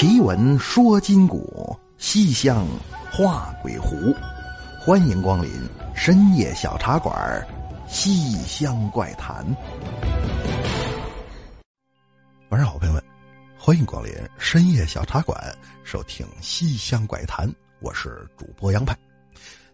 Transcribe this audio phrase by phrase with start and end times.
[0.00, 2.64] 奇闻说今古，西厢
[3.10, 4.14] 画鬼狐。
[4.80, 5.50] 欢迎光临
[5.92, 7.44] 深夜小茶馆，
[7.92, 9.44] 《西厢怪谈》。
[12.50, 13.02] 晚上好，朋友们，
[13.58, 15.36] 欢迎光临深夜小茶馆，
[15.82, 17.48] 收听《西厢怪谈》。
[17.80, 18.96] 我是主播杨派。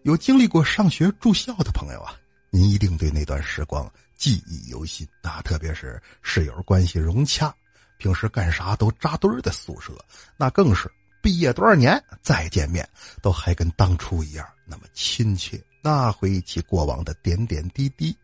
[0.01, 2.15] 有经历过上学住校的朋友啊，
[2.49, 7.55] 您一定对那段时光记忆犹新啊，特别是室友关系融洽。
[7.97, 9.93] 平时干啥都扎堆儿的宿舍，
[10.37, 10.91] 那更是
[11.21, 12.87] 毕业多少年再见面，
[13.21, 15.61] 都还跟当初一样那么亲切。
[15.81, 18.15] 那回忆起过往的点点滴滴，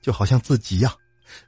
[0.00, 0.94] 就好像自己呀，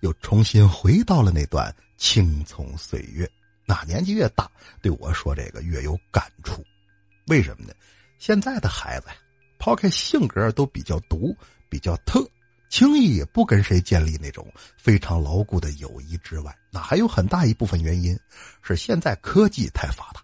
[0.00, 3.30] 又重新回到了那段青葱岁月。
[3.64, 4.50] 那年纪越大，
[4.82, 6.62] 对我说这个越有感触。
[7.28, 7.72] 为什么呢？
[8.18, 9.14] 现在的孩子呀，
[9.58, 11.34] 抛开性格都比较独、
[11.68, 12.20] 比较特。
[12.72, 18.18] 轻易也不跟谁建立那种非常牢固的友谊之外，那还有很大一部分原因
[18.62, 20.22] 是现在科技太发达，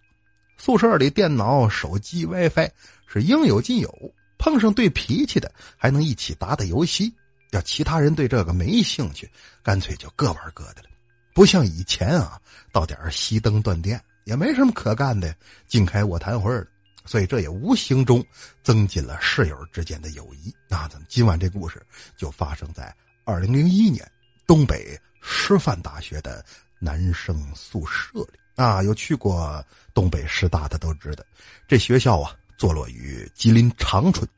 [0.57, 2.71] 宿舍里电脑、手机、WiFi
[3.07, 3.95] 是应有尽有。
[4.39, 7.13] 碰上对脾气的，还能一起打打游戏；
[7.51, 9.31] 要其他人对这个没兴趣，
[9.63, 10.89] 干脆就各玩各的了。
[11.35, 12.41] 不像以前啊，
[12.73, 16.67] 到点熄灯断电也没什么可干的，净开卧谈会了。
[17.09, 18.23] 所以这也无形中
[18.63, 20.55] 增进了室友之间的友谊。
[20.69, 21.85] 那咱们今晚这故事
[22.19, 24.07] 就发生在二零零一年
[24.47, 26.45] 东北师范大学的
[26.79, 28.39] 男生宿舍里。
[28.57, 29.65] 啊，有去过
[29.95, 31.25] 东北师大的都知道，
[31.67, 34.29] 这学校啊坐落于吉林长春，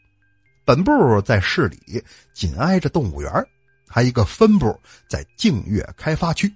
[0.62, 2.04] 本部在市里，
[2.34, 3.32] 紧挨着动物园
[3.88, 6.54] 还一个分部在净月开发区。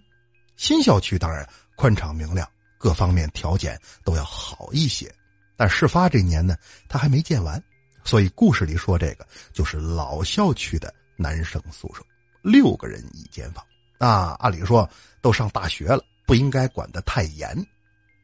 [0.57, 2.47] 新校区当然宽敞明亮，
[2.79, 5.13] 各方面条件都要好一些。
[5.57, 6.57] 但事发这年呢，
[6.89, 7.63] 他还没建完，
[8.05, 12.03] 所以故事里说这个就是老校区的男生宿舍，
[12.43, 13.65] 六个人一间房。
[13.99, 14.89] 啊，按理说
[15.23, 17.57] 都上大学了，不应该管得太严，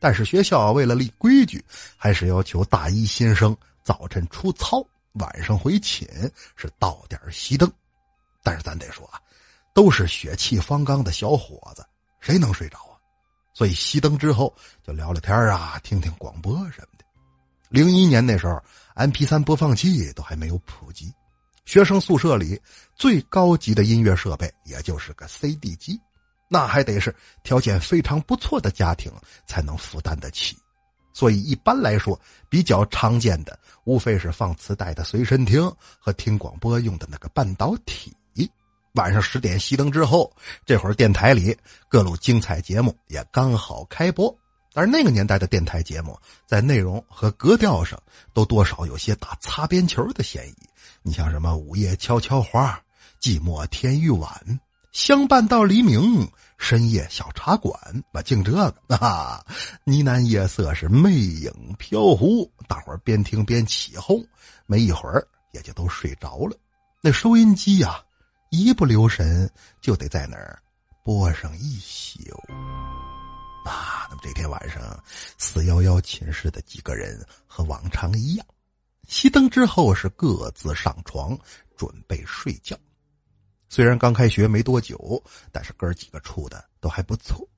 [0.00, 1.64] 但是学校为了立规矩，
[1.96, 6.08] 还是要求大一新生早晨出操，晚上回寝
[6.56, 7.70] 是到点熄灯。
[8.42, 9.20] 但是咱得说啊，
[9.72, 11.86] 都是血气方刚的小伙子，
[12.20, 12.98] 谁能睡着啊？
[13.54, 16.89] 所以熄灯之后就聊聊天啊，听听广播什么。
[17.70, 18.60] 零一年那时候
[18.94, 21.10] ，M P 三播放器都还没有普及，
[21.64, 22.60] 学生宿舍里
[22.96, 25.98] 最高级的音乐设备也就是个 C D 机，
[26.48, 27.14] 那还得是
[27.44, 29.10] 条件非常不错的家庭
[29.46, 30.56] 才能负担得起。
[31.12, 38.12] 所以一般来说，比较常见的无非是放磁带的随身听和听广播用的那个半导体。
[38.94, 40.28] 晚上十点熄灯之后，
[40.66, 41.56] 这会儿电台里
[41.88, 44.36] 各路精彩节目也刚好开播。
[44.74, 48.00] 而那个年代的电台节目，在内容和格调上
[48.32, 50.54] 都多少有些打擦边球的嫌疑。
[51.02, 52.80] 你像什么《午夜悄悄话》
[53.38, 54.30] 《寂寞天欲晚》
[54.92, 56.00] 《相伴到黎明》
[56.58, 57.74] 《深夜小茶馆》，
[58.12, 59.44] 吧，净这个啊！
[59.84, 64.24] 呢喃夜色是魅影飘忽，大伙儿边听边起哄，
[64.66, 66.56] 没一会儿也就都睡着了。
[67.00, 68.00] 那收音机呀，
[68.50, 70.60] 一不留神就得在那儿
[71.02, 72.20] 播上一宿。
[74.10, 75.02] 那么这天晚上，
[75.38, 78.44] 四幺幺寝室的几个人和往常一样，
[79.08, 81.38] 熄灯之后是各自上床
[81.76, 82.76] 准备睡觉。
[83.68, 85.22] 虽然刚开学没多久，
[85.52, 87.48] 但是哥几个处的都还不错。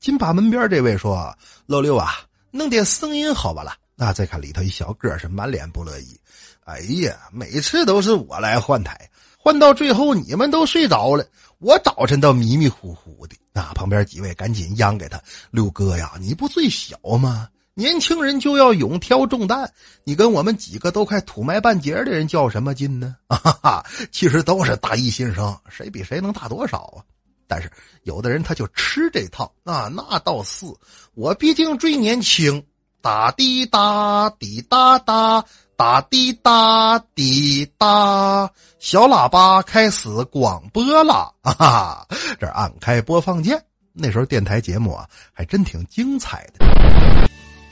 [0.00, 1.36] 金把门边这位说
[1.66, 6.18] ：“老六啊，弄点声音好吧了。”那再看里头一小哥是满脸不乐意
[6.64, 9.10] ：“哎呀，每次都是我来换台，
[9.44, 11.26] 换到最后你们都睡着了，
[11.58, 15.20] 我早晨都迷迷糊糊的。”那旁边几位赶紧央给他
[15.50, 17.48] ：“六哥呀，你不最小吗？
[17.74, 19.68] 年轻人就要勇挑重担。
[20.04, 27.02] 你跟我们几个都快土埋半截的人较什么劲呢？” 哈哈，其实都是大一新生，谁比谁能大多少啊？
[27.48, 27.68] 但是
[28.04, 30.64] 有的人他就吃这套啊，那倒是
[31.14, 32.64] 我毕竟最年轻。
[33.02, 35.44] 哒滴哒滴哒哒
[35.82, 38.48] 哒滴答滴答，
[38.78, 42.06] 小喇叭开始广播了啊！
[42.38, 43.60] 这按开播放键，
[43.92, 46.64] 那时候电台节目啊还真挺精彩的。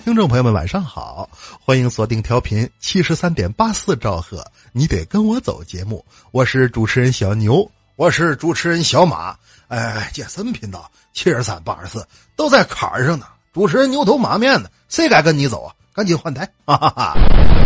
[0.05, 1.31] 听众朋友们，晚上好，
[1.65, 9.37] 欢迎锁定调频七十三点八四兆赫，你得跟我走节目，我是主持人小牛，我是主持人小马。
[9.69, 12.05] 哎，健身频道七十三八十四
[12.35, 14.69] 都在坎儿上呢，主持人牛头马面的。
[14.89, 15.73] 谁敢跟你走啊？
[16.01, 16.51] 赶紧换台！
[16.65, 17.15] 哈哈哈。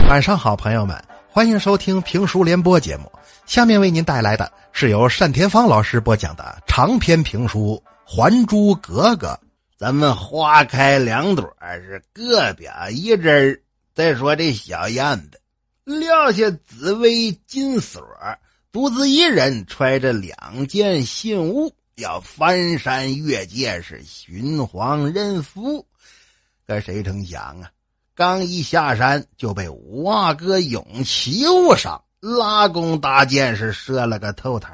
[0.08, 1.00] 晚上好，朋友们，
[1.30, 3.08] 欢迎收听评书联播节目。
[3.46, 9.28] 下面为您带来的是由单田芳老师播讲的长篇评书《还珠格格》。
[9.78, 13.62] 咱们花开两朵，是各表一枝
[13.94, 15.40] 再说这小燕子，
[15.84, 18.02] 撂下紫薇金锁，
[18.72, 25.86] 独自一人揣着两件信物，要翻山越界，是寻黄认夫。
[26.66, 27.68] 可谁成想啊，
[28.16, 34.70] 刚一下山就被五阿哥永琪误伤，拉弓搭箭是射了个透疼。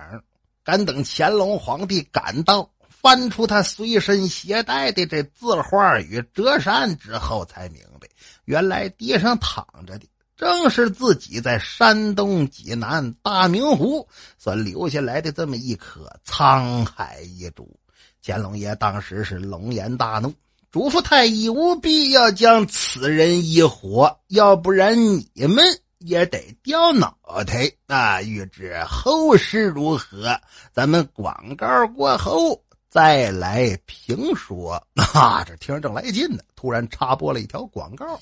[0.62, 8.06] 赶等乾隆皇帝赶到，翻出他随身携带的这字画与折扇之后，才明白，
[8.44, 10.06] 原来地上躺着的。
[10.36, 14.06] 正是自己在山东济南大明湖
[14.38, 17.74] 所留下来的这么一颗沧海遗珠。
[18.22, 20.32] 乾隆爷当时是龙颜大怒，
[20.70, 24.96] 嘱咐太医务必要将此人一活，要不然
[25.34, 25.64] 你们
[25.98, 27.68] 也得掉脑袋。
[27.88, 30.40] 那欲知后事如何，
[30.72, 34.74] 咱们广告过后再来评说。
[35.12, 38.20] 啊，这听着正来劲呢，突然插播了一条广告。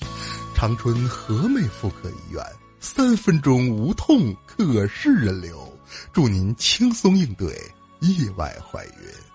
[0.55, 2.43] 长春和美妇科医院，
[2.79, 5.71] 三分钟无痛可视人流，
[6.11, 7.55] 祝您轻松应对
[7.99, 9.28] 意外怀孕。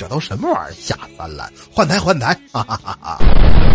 [0.00, 0.74] 这都什么玩意儿？
[0.80, 2.32] 下三滥，换台换台！
[2.50, 3.18] 哈哈哈哈！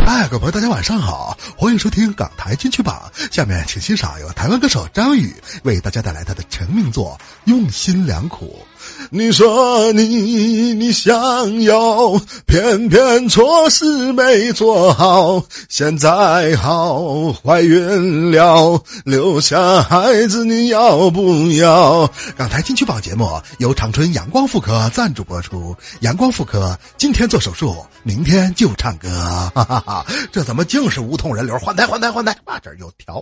[0.08, 3.00] 哎，各位朋友，大家晚上好，欢迎收听港台金曲榜。
[3.32, 5.32] 下面请欣赏由台湾歌手张宇
[5.66, 8.60] 为大家带来他的成名作《用心良苦》。
[9.10, 22.10] 你说你你想要，偏偏错事没做好，现在好怀孕了，留下孩子你要不要？
[22.36, 25.76] 港台金曲榜节目由长春阳光妇科赞助播出。
[26.02, 29.10] 阳光妇科今天做手术，明天就唱歌，
[29.54, 30.06] 哈哈哈！
[30.32, 31.58] 这怎么净是无痛人流？
[31.60, 32.36] 换台换台换台！
[32.46, 33.22] 啊，这又调，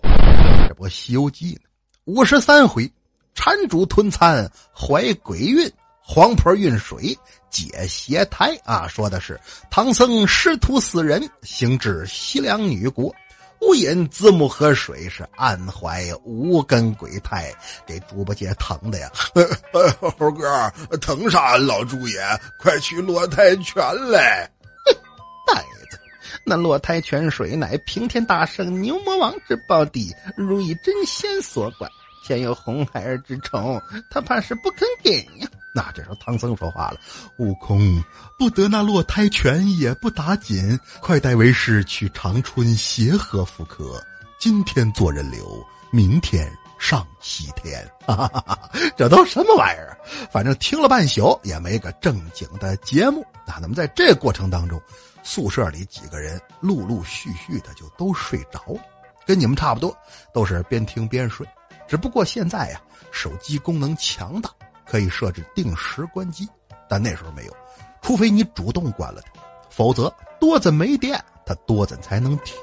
[0.68, 1.62] 这不《西游记》呢？
[2.06, 2.92] 五十三回。
[3.34, 5.72] 缠主吞餐怀鬼孕，
[6.02, 7.18] 黄婆运水
[7.50, 8.88] 解邪胎啊！
[8.88, 9.40] 说的是
[9.70, 13.14] 唐僧师徒四人行至西凉女国，
[13.62, 17.54] 误饮子母河水，是暗怀无根鬼胎，
[17.86, 19.12] 给猪八戒疼的呀！
[20.18, 21.58] 猴哥疼啥？
[21.58, 22.20] 老猪爷，
[22.60, 24.50] 快去落胎泉来！
[25.48, 26.00] 呆子，
[26.46, 31.90] 那落胎泉水乃平天大圣牛魔王之宝地，如意真仙所管。
[32.24, 35.48] 天有红孩儿之宠，他怕是不肯给呀。
[35.76, 37.00] 那这时候唐僧说话了
[37.38, 38.02] ：“悟空
[38.38, 44.02] 不得那落胎泉也不打紧，快带为师去长春协和妇科，
[44.40, 46.48] 今天做人流，明天
[46.78, 47.84] 上西天。
[48.06, 49.98] 哈哈哈，这都什么玩意儿？
[50.32, 53.26] 反正听了半宿也没个正经的节目。
[53.48, 54.80] 那那么在这过程当中，
[55.24, 58.80] 宿舍里几个人陆陆续续的就都睡着了，
[59.26, 59.98] 跟你们差不多，
[60.32, 61.48] 都是边听边睡。
[61.94, 62.82] 只不过现在呀，
[63.12, 64.50] 手机功能强大，
[64.84, 66.50] 可以设置定时关机，
[66.90, 67.56] 但那时候没有，
[68.02, 72.58] 除非你主动关了它，否则多子没电，它多子才能停。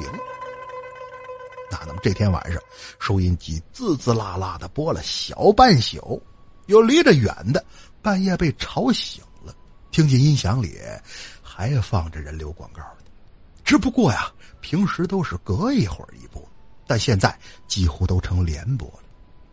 [1.71, 2.61] 那那么这天晚上，
[2.99, 6.21] 收音机滋滋啦啦的播了小半宿，
[6.67, 7.65] 有离着远的
[8.03, 9.55] 半夜被吵醒了，
[9.93, 10.77] 听见音响里
[11.41, 13.05] 还放着人流广告呢，
[13.63, 14.29] 只不过呀，
[14.61, 16.43] 平时都是隔一会儿一播，
[16.85, 17.33] 但现在
[17.69, 19.05] 几乎都成连播了。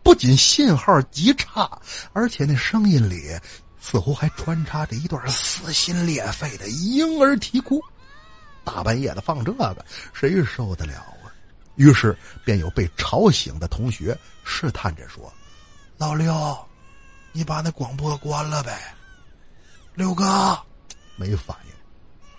[0.08, 1.70] 不仅信号极差，
[2.14, 3.38] 而且那声音里
[3.78, 7.78] 似乎还穿插着一段撕心裂肺的婴儿啼哭。
[8.64, 9.84] 大半夜的放这个，
[10.14, 11.28] 谁受得了啊？
[11.76, 15.30] 于是便有被吵醒的同学试探着说
[15.98, 16.58] ：“老六，
[17.30, 18.94] 你把那广播关了呗。”
[19.94, 20.58] 六哥
[21.16, 21.74] 没反应。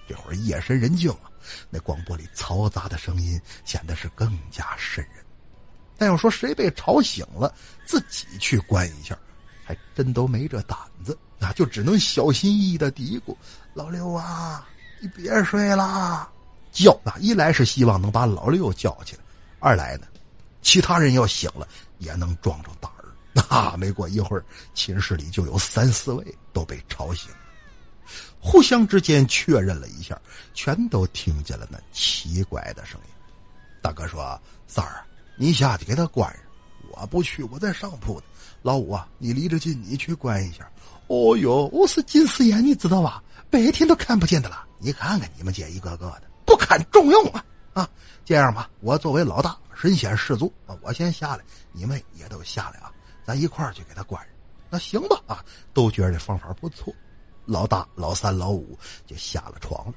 [0.07, 1.29] 这会儿夜深人静啊，
[1.69, 5.23] 那广播里嘈杂的声音显得是更加瘆人。
[5.99, 7.53] 但要说谁被吵醒了，
[7.85, 9.15] 自己去关一下，
[9.65, 13.35] 还真都没这胆子，那就只能小心翼翼的嘀咕
[13.75, 14.65] ：“老六啊，
[15.01, 16.27] 你别睡啦！”
[16.71, 19.21] 叫那一来是希望能把老六叫起来，
[19.59, 20.07] 二来呢，
[20.61, 23.05] 其他人要醒了也能壮壮胆儿。
[23.33, 27.29] 那没过一会儿，寝室里就有三四位都被吵醒，
[28.39, 30.17] 互相之间确认了一下，
[30.53, 33.13] 全都听见了那奇怪的声音。
[33.81, 35.03] 大哥说：“三儿。”
[35.41, 36.43] 你下去给他关上，
[36.91, 38.25] 我不去，我在上铺呢。
[38.61, 40.69] 老五啊，你离着近，你去关一下。
[41.07, 43.23] 哦哟，我是近视眼，你知道吧？
[43.49, 44.67] 白天都看不见的了。
[44.79, 47.45] 你看看你们姐一个个的，不堪重用啊！
[47.71, 47.89] 啊，
[48.25, 52.91] 这样吧，我作为老大，身先士卒啊，我先下来，你们也都下来啊，
[53.25, 54.29] 咱一块儿去给他关上。
[54.69, 55.21] 那行吧？
[55.25, 55.41] 啊，
[55.73, 56.93] 都觉得这方法不错。
[57.45, 58.77] 老大、老三、老五
[59.07, 59.93] 就下了床了，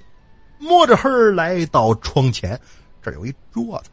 [0.61, 2.58] 摸着黑来到窗前，
[3.02, 3.90] 这有一桌子。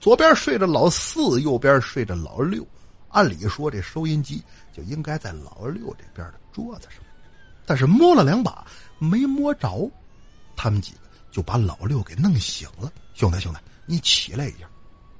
[0.00, 2.66] 左边睡着老四，右边睡着老六。
[3.10, 6.98] 按理说，这收音机就应该在老六这边的桌子上，
[7.64, 8.66] 但是摸了两把
[8.98, 9.90] 没摸着。
[10.54, 10.98] 他们几个
[11.30, 12.92] 就把老六给弄醒了。
[13.14, 14.68] 兄弟，兄弟，你起来一下，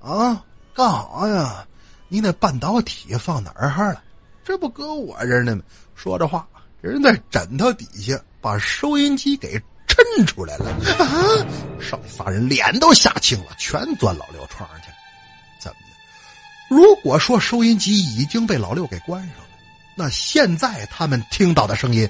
[0.00, 0.44] 啊，
[0.74, 1.66] 干啥呀？
[2.08, 4.02] 你那半导体放哪儿了？
[4.44, 5.62] 这不搁我这儿呢吗？
[5.94, 6.46] 说着话，
[6.80, 9.60] 人在枕头底下把收音机给
[10.16, 11.46] 抻抻出来了啊！
[11.80, 14.96] 剩下仨人脸都吓青了，全钻老六床上去了。
[15.58, 16.74] 怎么的？
[16.74, 19.48] 如果说收音机已经被老六给关上了，
[19.96, 22.08] 那现在他们听到的声音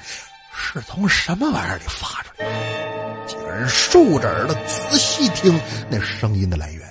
[0.54, 3.26] 是从什么玩意儿里发出来的？
[3.26, 5.58] 几个人竖着耳朵仔细听，
[5.90, 6.86] 那声音的来源，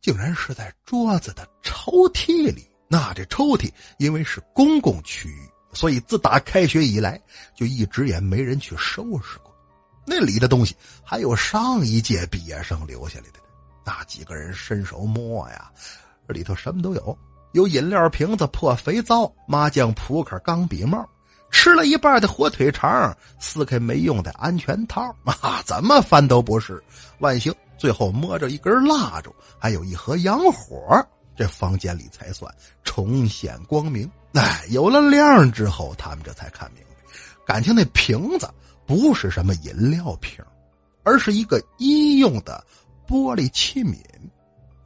[0.00, 2.68] 竟然是在桌子的抽屉里。
[2.88, 5.50] 那这抽屉因为是公共区域。
[5.72, 7.20] 所以，自打开学以来，
[7.54, 9.54] 就一直也没人去收拾过。
[10.06, 13.40] 那里的东西还有上一届毕业生留下来的。
[13.84, 15.70] 那几个人伸手摸呀，
[16.28, 17.18] 里头什么都有：
[17.52, 21.08] 有饮料瓶子、破肥皂、麻将扑克、钢笔帽、
[21.50, 25.14] 吃了一半的火腿肠、撕开没用的安全套。
[25.24, 26.82] 啊，怎么翻都不是。
[27.18, 31.04] 万幸，最后摸着一根蜡烛，还有一盒洋火。
[31.36, 34.10] 这房间里才算重现光明。
[34.32, 37.12] 哎，有了亮之后，他们这才看明白，
[37.46, 38.50] 感情那瓶子
[38.86, 40.44] 不是什么饮料瓶，
[41.02, 42.64] 而是一个医用的
[43.06, 43.98] 玻璃器皿，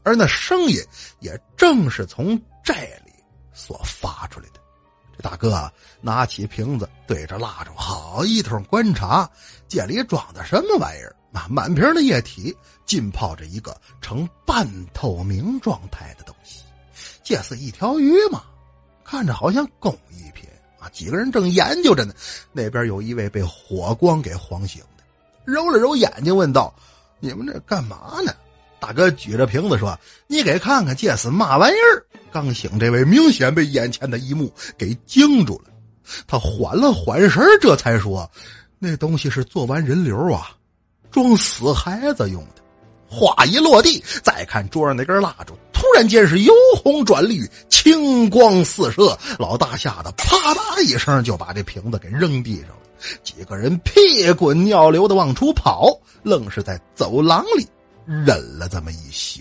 [0.03, 0.83] 而那声音
[1.21, 2.73] 也正是从这
[3.05, 3.13] 里
[3.53, 4.61] 所发出来的。
[5.17, 9.31] 这大哥拿起瓶子，对着蜡烛好一通观察，
[9.69, 11.15] 这里装的什么玩意儿？
[11.33, 16.65] 啊，满瓶的液体浸泡着一个呈半透明状态的东西，
[17.23, 18.43] 这是一条鱼吗？
[19.05, 20.49] 看着好像工艺品
[20.81, 20.89] 啊！
[20.93, 22.15] 几个人正研究着呢，
[22.53, 25.05] 那边有一位被火光给晃醒的，
[25.45, 26.75] 揉了揉眼睛问道
[27.21, 28.33] ：“你们这干嘛呢？”
[28.81, 35.71] 大哥举着瓶子说：“你给看看，这是嘛玩意儿？”刚醒这位明显被眼前的一幕给惊住了，
[36.27, 38.31] 他缓了缓神这才说
[38.79, 40.51] ：“那东西是做完人流啊。”
[41.11, 42.63] 装死孩子用的，
[43.09, 49.19] 话一落地，再看桌上那根蜡烛，突然间是由红转绿，青光四射。
[49.39, 52.77] 老大吓得啪嗒一声就把这瓶子给扔地上了。
[53.23, 55.89] 几个人屁滚尿流的往出跑，
[56.23, 57.67] 愣是在走廊里
[58.05, 59.41] 忍了这么一宿。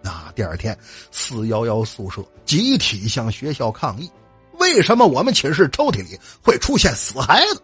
[0.00, 0.74] 那第二天，
[1.10, 4.10] 四幺幺宿舍集体向学校抗议：
[4.58, 7.60] 为什么我们寝室抽屉里会出现死孩子？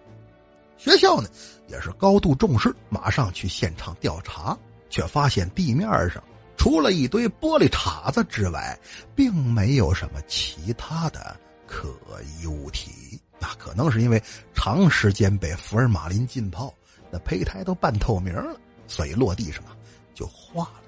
[0.77, 1.31] 学校呢？
[1.67, 4.55] 也是高度重视，马上去现场调查，
[4.91, 6.23] 却发现地面上
[6.63, 8.79] 除了一堆玻璃碴子之外，
[9.17, 11.93] 并没有什么其他的可
[12.41, 13.21] 疑物体。
[13.41, 14.23] 那可能是因为
[14.55, 16.73] 长时间被福尔马林浸泡，
[17.11, 19.75] 那胚胎都半透明了，所以落地上啊
[20.15, 20.83] 就化了。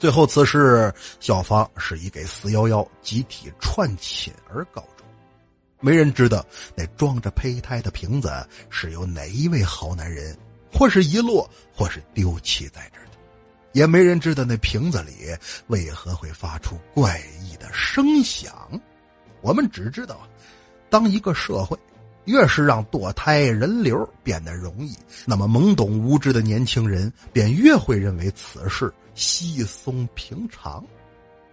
[0.00, 5.06] 最后，此事校方是以给四幺幺集体串寝而告终。
[5.78, 6.44] 没人知道
[6.74, 8.28] 那装着胚胎的瓶子
[8.68, 10.36] 是由哪一位好男人，
[10.72, 13.05] 或是遗落，或是丢弃在这儿，
[13.76, 15.12] 也没人知道那瓶子里
[15.66, 18.50] 为何会发出怪异的声响。
[19.42, 20.26] 我们只知道，
[20.88, 21.78] 当一个社会
[22.24, 30.82] 越是让堕胎人流变得容易，那么懵懂无知的年轻人便越会认为此事稀松平常。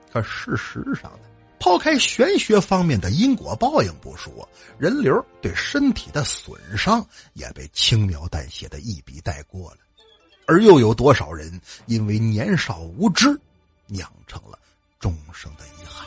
[0.10, 1.28] 可事实上呢？
[1.60, 9.78] 抛开玄学方面的因果报应不说，人流对身体的损伤也被轻描淡写的一笔带过了，
[10.46, 13.40] 而又有多少人因为年少无知，
[13.88, 14.60] 酿成了
[15.00, 16.06] 终生的遗憾？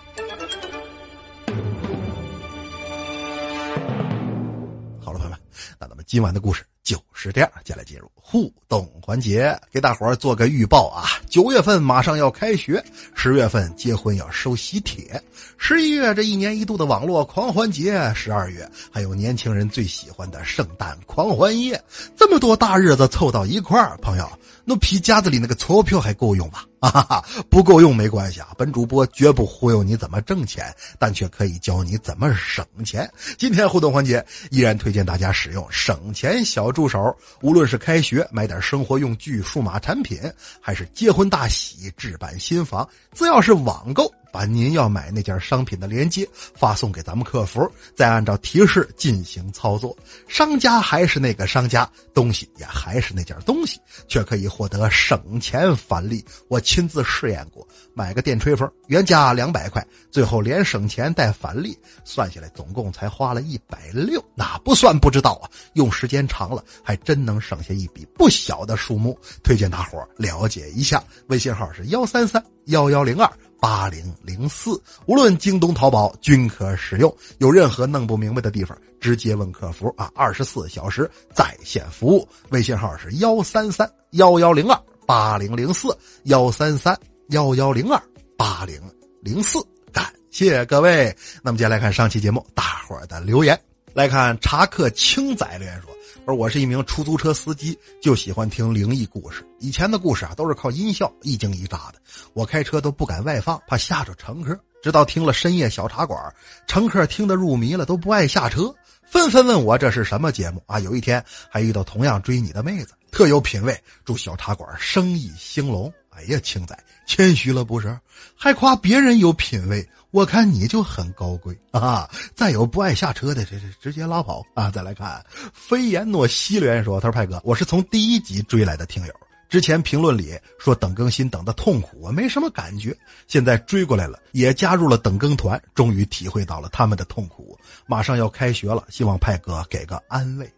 [5.00, 5.38] 好了，朋友们，
[5.78, 6.64] 那咱们今晚的故事。
[6.86, 11.18] 就是这样，接下来进入互动环节，给大伙儿做个预报啊！
[11.28, 12.80] 九月份马上要开学，
[13.12, 15.20] 十月份结婚要收喜帖，
[15.58, 21.82] 十一月这一年一度的网络狂欢节，十二月还有年轻人最喜欢的圣诞狂欢夜，
[22.14, 24.30] 这么多大日子凑到一块儿，朋友，
[24.64, 26.64] 那皮夹子里那个钞票还够用吧？
[26.90, 28.48] 哈哈，不够用没关系啊！
[28.56, 33.10] 本主播绝不忽悠你怎么挣钱，但却可以教你怎么省钱。
[33.38, 40.20] 今天互动环节依然推荐大家使用省钱小助手，无论是开学买点生活用具、数码产品，
[40.60, 44.12] 还是结婚大喜置办新房，只要是网购。
[44.36, 49.96] 把您要买那件商品的链接发送给咱们客服，再按照提示进行操作。
[50.28, 56.22] 商家还是那个商家，东西也还是那件东西，却可以获得省钱返利。
[56.48, 61.74] 我亲自试验过，买个电吹风原价两百块，最后连省钱带返利，
[62.04, 64.22] 算下来总共才花了一百六。
[64.34, 69.18] 那不算不知道啊，用时间长了还真能省下一笔不小的数目。
[69.42, 73.32] 推荐大伙了解一下，微信号是幺三三幺幺零二。
[73.60, 77.14] 八零零四，无论京东、淘宝均可使用。
[77.38, 82.28] 有任何弄不明白的地方，直接问客服啊，二十四小时在线服务。
[82.50, 86.98] 微信号是幺三三幺幺零二八零零四幺三三
[87.28, 88.00] 幺幺零二
[88.36, 88.80] 八零
[89.22, 89.58] 零四。
[89.92, 91.16] 感谢各位。
[91.42, 93.58] 那么接下来看上期节目大伙儿的留言，
[93.94, 95.95] 来看查克青仔留言说。
[96.26, 99.46] 而我是一名出租车司机，就喜欢听灵异故事。
[99.60, 102.00] 以前的故事啊，都是靠音效一惊一乍的，
[102.34, 104.58] 我开车都不敢外放，怕吓着乘客。
[104.82, 106.20] 直到听了深夜小茶馆，
[106.66, 110.80] 乘客听得入迷了，都不爱下车，纷纷问我这是什么节目啊？
[110.80, 115.92] 有一天还遇到同样追你的妹子，特有品味，祝小茶馆生意兴隆。
[116.16, 117.98] 哎呀，青仔谦虚了不是？
[118.34, 119.86] 还夸别人有品位。
[120.12, 122.08] 我看你就很高贵啊！
[122.34, 124.70] 再有不爱下车的，这这直接拉跑啊！
[124.70, 129.12] 再来看飞檐诺西留言说：“他说派哥，我是从第一集追来的听友，
[129.50, 132.96] 之前评论里说等更新等的痛苦，我没什么感觉，
[133.26, 137.58] 现在追过来了，也加入了等更团，终于体会到了他们的痛苦。
[137.86, 140.50] 马上要开学了，希望派哥给个安慰。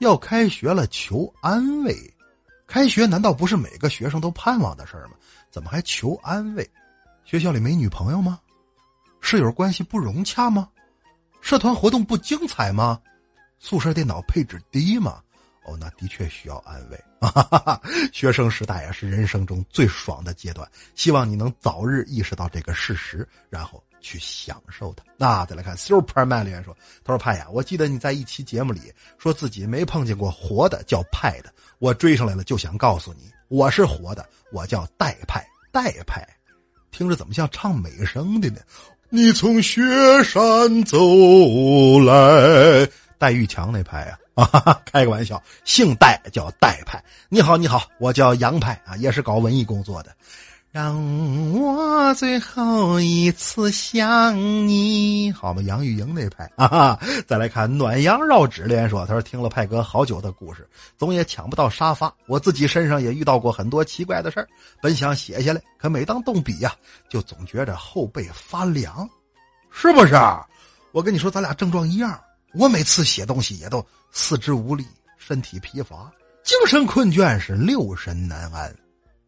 [0.00, 1.94] 要开学了，求安慰。
[2.66, 5.14] 开学难道不是每个学生都盼望的事儿吗？
[5.50, 6.68] 怎么还求安慰？
[7.24, 8.40] 学校里没女朋友吗？”
[9.20, 10.68] 室友关系不融洽吗？
[11.40, 13.00] 社团活动不精彩吗？
[13.58, 15.22] 宿舍电脑配置低吗？
[15.64, 17.04] 哦，那的确需要安慰。
[18.12, 25.02] 学生时代啊，是人生中最爽的阶段，希望你能早日意识到这个事实，然后去享受它。
[25.16, 26.72] 那再来看 Superman 留言说
[27.02, 36.24] ：“他说派呀，我记得你在一期节目里说自己没碰见过活的叫派的，我追上来了就想告诉你，我是活的，我叫代派，代派，
[36.92, 38.60] 听着怎么像唱美声的呢？”
[39.08, 39.80] 你从雪
[40.22, 40.98] 山走
[42.00, 47.02] 来，戴玉强那派啊，啊，开个玩笑，姓戴叫戴派。
[47.28, 50.14] 你好，你好，我叫杨派啊，也是搞文艺工作的。
[50.72, 50.94] 让
[51.54, 54.36] 我最后一次想
[54.68, 55.62] 你，好吗？
[55.62, 60.68] 杨钰莹那派啊，再来看暖阳绕指连说，他说听了派哥好久的故事，
[60.98, 62.12] 总也抢不到沙发。
[62.26, 64.46] 我自己身上也遇到过很多奇怪的事儿，
[64.82, 66.74] 本想写下来，可每当动笔呀，
[67.08, 69.08] 就总觉着后背发凉，
[69.70, 70.14] 是不是？
[70.92, 72.20] 我跟你说，咱俩症状一样。
[72.52, 76.10] 我每次写东西也都四肢无力，身体疲乏，
[76.42, 78.74] 精神困倦，是六神难安。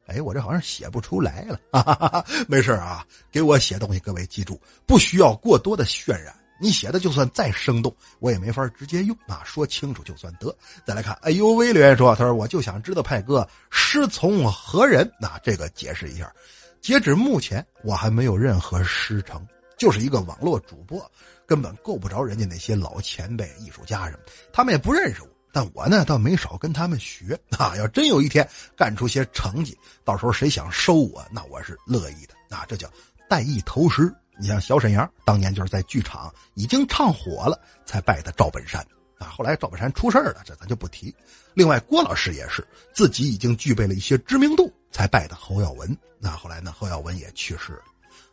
[0.09, 6.35] 哎，我这好像写不出来了，哈哈哈哈没事啊，给我写东西，各位记住，不需要过多的渲染。
[6.61, 10.53] 你写的就算再生动，我也没法直接用啊，说清楚就算得。
[10.85, 15.09] 再来看，哎呦喂，留言说，他说我就想知道派哥师从何人？
[15.21, 16.33] 那这个解释一下，
[16.81, 20.99] 截止目前我还没有任何师承，就是一个网络主播，
[21.47, 24.19] 根本够不着人家那些老前辈、艺术家什么，
[24.53, 25.29] 他们也不认识我。
[25.53, 27.75] 但我呢，倒没少跟他们学啊！
[27.77, 32.65] 要真有一天干出些成绩，到时候谁想收我，那我是乐意的啊！
[32.69, 32.91] 这叫
[33.29, 34.15] 带艺投师。
[34.41, 38.81] 你像小沈阳，当年就是在剧场已经唱火了，才拜的赵本山
[39.19, 39.27] 啊。
[39.29, 41.13] 后来赵本山出事了，这咱就不提。
[41.55, 45.97] 另外，郭老师也是自己已经具备了一些知名度，才拜的侯耀文。
[46.21, 47.83] 那后来呢，侯耀文也去世了。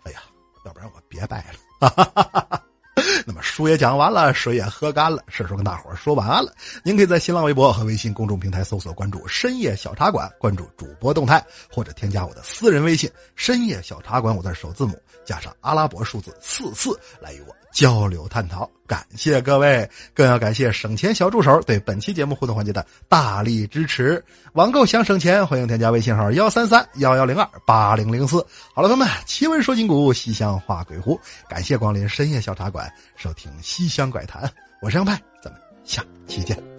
[0.03, 0.21] 哎呀，
[0.63, 1.59] 要不然我别拜了。
[1.79, 2.63] 哈哈哈哈
[3.25, 6.53] 那么书也讲完了，水也喝干了，是时候跟大伙儿说晚安了。
[6.83, 18.67] 您可以在新浪微博和微信公众平台搜索关注“深夜小茶馆”，关注主播动态，或者添加我的私人微信“深夜小茶馆”，我的首字母加上阿拉伯数字四四，来与我交流探讨。
[18.87, 24.23] 感谢各位，更要感谢省钱小助手对本期节目互动环节的大力支持。
[24.53, 28.37] 网购想省钱，欢迎添加微信号幺三三幺幺零二八零零四。
[28.73, 34.49] 好了，朋友们，奇闻说今古，西乡话鬼狐，感谢光临深夜小茶馆，收听西乡怪谈。
[34.81, 36.74] 我是杨派，咱们下期见。